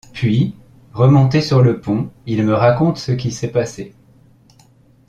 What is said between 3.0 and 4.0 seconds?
qui s’est passé.